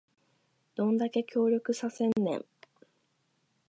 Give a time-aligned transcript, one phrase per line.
[0.73, 2.45] どんだけ協力させんねん